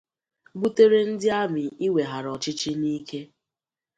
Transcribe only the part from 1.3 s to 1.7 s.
armị